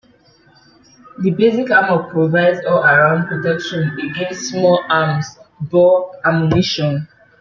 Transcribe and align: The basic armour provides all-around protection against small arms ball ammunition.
The 1.19 1.29
basic 1.29 1.69
armour 1.69 2.09
provides 2.09 2.65
all-around 2.65 3.27
protection 3.27 3.95
against 3.99 4.49
small 4.49 4.83
arms 4.89 5.27
ball 5.59 6.15
ammunition. 6.25 7.07